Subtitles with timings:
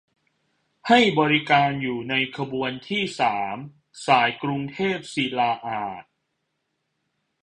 [0.87, 3.55] ให้บริการอยู่ในขบวนที่ สาม
[4.05, 6.11] สายกรุงเทพศิลาอาสน์